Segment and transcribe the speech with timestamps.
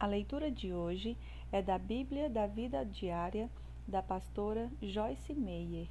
[0.00, 1.14] A leitura de hoje
[1.52, 3.50] é da Bíblia da Vida Diária
[3.86, 5.88] da pastora Joyce Meyer.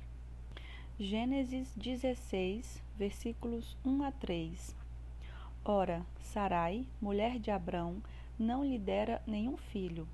[0.99, 4.75] Gênesis 16, versículos 1 a 3.
[5.63, 8.01] Ora, Sarai, mulher de Abrão,
[8.39, 10.07] não lhe dera nenhum filho.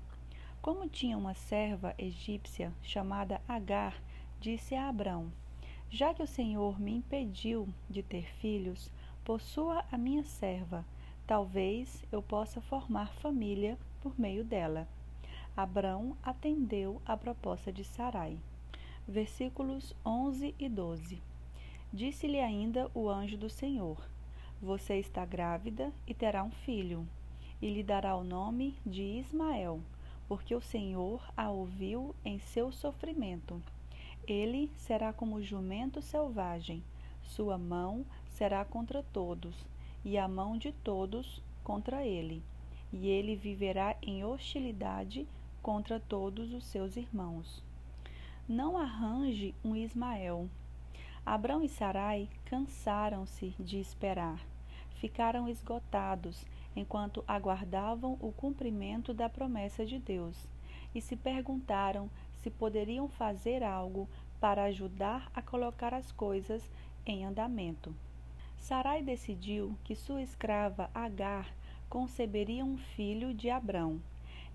[0.60, 3.98] Como tinha uma serva egípcia chamada Agar,
[4.38, 5.32] disse a Abrão:
[5.88, 8.92] Já que o Senhor me impediu de ter filhos,
[9.24, 10.84] possua a minha serva
[11.26, 14.86] Talvez eu possa formar família por meio dela.
[15.56, 18.38] Abrão atendeu à proposta de Sarai.
[19.08, 21.20] Versículos 11 e 12.
[21.92, 24.00] Disse-lhe ainda o anjo do Senhor:
[24.62, 27.04] Você está grávida e terá um filho,
[27.60, 29.80] e lhe dará o nome de Ismael,
[30.28, 33.60] porque o Senhor a ouviu em seu sofrimento.
[34.28, 36.84] Ele será como jumento selvagem,
[37.20, 39.56] sua mão será contra todos
[40.06, 42.40] e a mão de todos contra ele,
[42.92, 45.26] e ele viverá em hostilidade
[45.60, 47.60] contra todos os seus irmãos.
[48.48, 50.48] Não arranje um Ismael.
[51.26, 54.40] Abrão e Sarai cansaram-se de esperar.
[54.94, 60.46] Ficaram esgotados enquanto aguardavam o cumprimento da promessa de Deus
[60.94, 66.62] e se perguntaram se poderiam fazer algo para ajudar a colocar as coisas
[67.04, 67.92] em andamento.
[68.66, 71.54] Sarai decidiu que sua escrava Agar
[71.88, 74.02] conceberia um filho de Abrão.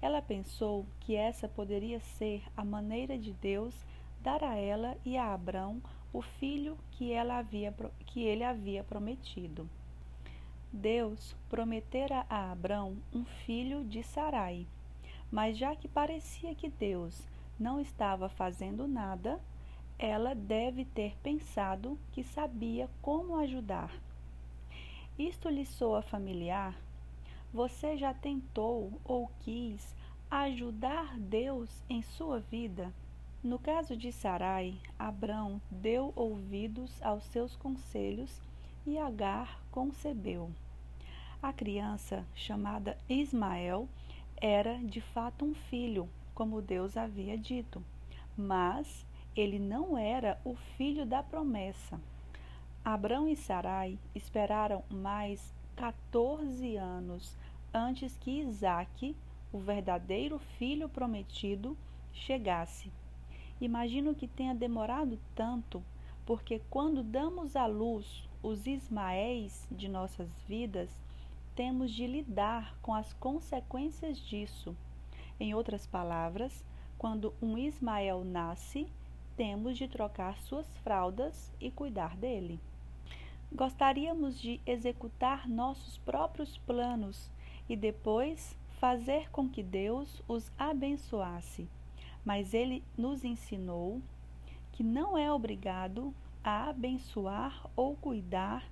[0.01, 3.73] Ela pensou que essa poderia ser a maneira de Deus
[4.21, 5.81] dar a ela e a Abrão
[6.11, 7.73] o filho que, ela havia,
[8.05, 9.69] que ele havia prometido.
[10.73, 14.67] Deus prometera a Abrão um filho de Sarai,
[15.31, 17.17] mas já que parecia que Deus
[17.57, 19.39] não estava fazendo nada,
[20.01, 23.93] ela deve ter pensado que sabia como ajudar.
[25.17, 26.75] Isto lhe soa familiar?
[27.53, 29.95] Você já tentou ou quis
[30.31, 32.91] ajudar Deus em sua vida?
[33.43, 38.41] No caso de Sarai, Abrão deu ouvidos aos seus conselhos
[38.87, 40.49] e Agar concebeu.
[41.43, 43.87] A criança, chamada Ismael,
[44.37, 47.83] era de fato um filho, como Deus havia dito,
[48.35, 49.05] mas
[49.35, 51.99] ele não era o filho da promessa.
[52.83, 57.37] Abrão e Sarai esperaram mais 14 anos
[57.73, 59.15] antes que Isaque,
[59.51, 61.77] o verdadeiro filho prometido,
[62.11, 62.91] chegasse.
[63.59, 65.83] Imagino que tenha demorado tanto,
[66.25, 70.89] porque quando damos à luz os Ismaéis de nossas vidas,
[71.55, 74.75] temos de lidar com as consequências disso.
[75.39, 76.65] Em outras palavras,
[76.97, 78.87] quando um Ismael nasce,
[79.37, 82.59] temos de trocar suas fraldas e cuidar dele.
[83.53, 87.29] Gostaríamos de executar nossos próprios planos
[87.67, 91.67] e depois fazer com que Deus os abençoasse,
[92.23, 94.01] mas ele nos ensinou
[94.71, 96.13] que não é obrigado
[96.43, 98.65] a abençoar ou cuidar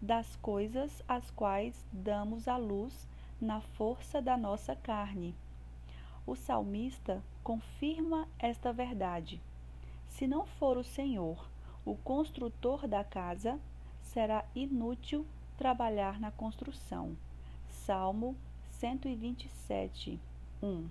[0.00, 3.06] das coisas às quais damos a luz
[3.40, 5.34] na força da nossa carne.
[6.26, 9.40] O salmista confirma esta verdade.
[10.12, 11.48] Se não for o Senhor
[11.86, 13.58] o construtor da casa,
[14.02, 17.16] será inútil trabalhar na construção.
[17.66, 18.36] Salmo
[18.70, 20.20] 127,
[20.62, 20.86] 1.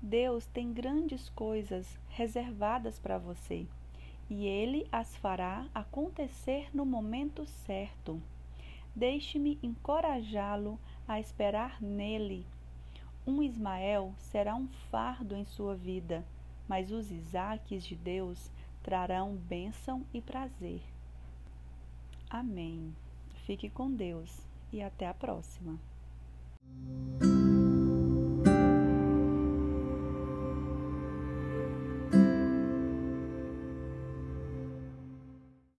[0.00, 3.66] Deus tem grandes coisas reservadas para você
[4.28, 8.22] e Ele as fará acontecer no momento certo.
[8.94, 12.46] Deixe-me encorajá-lo a esperar nele.
[13.26, 16.22] Um Ismael será um fardo em sua vida
[16.68, 18.50] mas os Isaques de Deus
[18.82, 20.80] trarão bênção e prazer.
[22.28, 22.94] Amém.
[23.46, 25.78] Fique com Deus e até a próxima.